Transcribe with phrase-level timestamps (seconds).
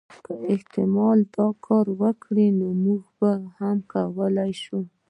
[0.25, 3.01] که احتمالا دا کار وکړي نو موږ
[3.57, 4.79] هم کولای شو.